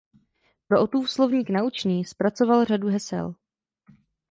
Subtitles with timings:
[0.67, 3.35] Pro "Ottův slovník naučný" zpracoval řadu hesel.